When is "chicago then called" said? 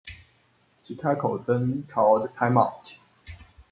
0.83-2.27